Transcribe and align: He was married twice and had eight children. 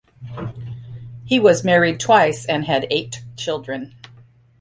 He 1.25 1.39
was 1.39 1.63
married 1.63 1.99
twice 1.99 2.43
and 2.47 2.65
had 2.65 2.87
eight 2.89 3.23
children. 3.37 3.93